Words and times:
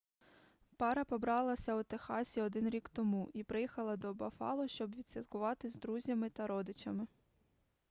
пара 0.79 1.01
побралася 1.09 1.75
у 1.79 1.83
техасі 1.93 2.41
один 2.45 2.69
рік 2.69 2.89
тому 2.93 3.29
і 3.33 3.43
приїхала 3.43 3.97
до 3.97 4.13
баффало 4.13 4.67
щоб 4.67 4.95
відсвяткувати 4.95 5.69
з 5.69 5.75
друзями 5.75 6.29
та 6.29 6.47
родичами 6.47 7.07